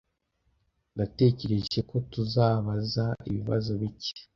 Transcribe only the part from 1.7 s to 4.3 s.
ko tuzabaza ibibazo bike.